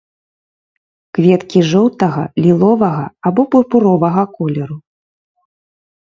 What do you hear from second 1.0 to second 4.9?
Кветкі жоўтага, ліловага або пурпуровага колеру.